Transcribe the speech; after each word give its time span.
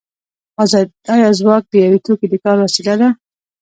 آیا 1.13 1.29
ځواک 1.39 1.63
د 1.69 1.73
یو 1.85 1.95
توکي 2.05 2.27
د 2.31 2.35
کار 2.43 2.57
وسیله 2.61 2.93
ده 3.01 3.09